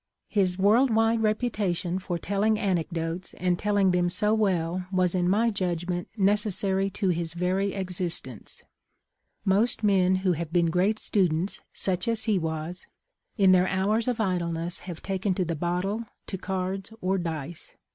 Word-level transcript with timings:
His 0.29 0.57
world 0.57 0.89
wide 0.89 1.21
reputation 1.21 1.99
for 1.99 2.17
telling 2.17 2.57
anecdotes 2.57 3.35
and 3.35 3.59
telling 3.59 3.91
them 3.91 4.09
so 4.09 4.33
well 4.33 4.87
was 4.91 5.13
in 5.13 5.29
my 5.29 5.51
judgment 5.51 6.07
necessary 6.17 6.89
to 6.89 7.09
his 7.09 7.35
very 7.35 7.75
ex 7.75 7.99
THE 7.99 8.05
LIFE 8.05 8.11
OPUNCOLtf. 8.13 8.63
523 8.63 8.63
istence. 8.65 8.69
Most 9.45 9.83
men 9.83 10.15
who 10.23 10.31
have 10.31 10.51
been 10.51 10.71
great 10.71 10.97
students, 10.97 11.61
such 11.71 12.07
as 12.07 12.23
he 12.23 12.39
was, 12.39 12.87
in 13.37 13.51
their 13.51 13.67
hours 13.67 14.07
of 14.07 14.19
idleness 14.19 14.79
have 14.89 15.03
taken 15.03 15.35
to 15.35 15.45
the 15.45 15.53
bottle, 15.53 16.05
to 16.25 16.37
cards 16.39 16.91
or 16.99 17.19
dice. 17.19 17.75